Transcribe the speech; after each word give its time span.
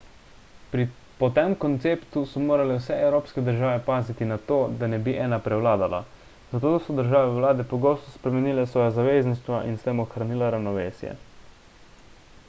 po 1.17 1.27
tem 1.35 1.51
konceptu 1.63 2.19
so 2.31 2.41
morale 2.45 2.77
vse 2.77 2.95
evropske 3.09 3.43
države 3.49 3.73
paziti 3.89 4.27
na 4.31 4.37
to 4.47 4.57
da 4.79 4.89
ne 4.95 4.99
bi 5.09 5.13
ena 5.27 5.39
prevladala 5.49 5.99
zato 6.55 6.71
so 6.87 6.95
državne 7.03 7.37
vlade 7.41 7.67
pogosto 7.77 8.15
spremenile 8.17 8.65
svoja 8.73 8.91
zavezništva 8.99 9.61
in 9.73 9.77
s 9.83 9.87
tem 9.91 10.03
ohranila 10.09 10.51
ravnovesje 10.59 11.17